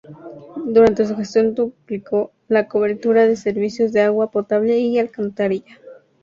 Durante 0.65 1.05
su 1.05 1.15
gestión 1.15 1.53
duplicó 1.53 2.31
la 2.47 2.67
cobertura 2.67 3.27
de 3.27 3.35
servicio 3.35 3.87
de 3.91 4.01
agua 4.01 4.31
potable 4.31 4.79
y 4.79 4.97
alcantarillado. 4.97 5.79